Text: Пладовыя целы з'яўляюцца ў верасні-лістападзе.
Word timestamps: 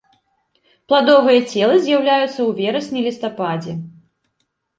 Пладовыя 0.93 1.39
целы 1.51 1.75
з'яўляюцца 1.83 2.33
ў 2.33 2.49
верасні-лістападзе. 2.61 3.73